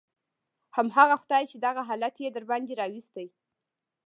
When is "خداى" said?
1.21-1.43